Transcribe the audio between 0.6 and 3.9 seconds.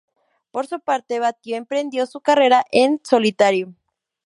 su parte, Batio emprendió su carrera en solitario.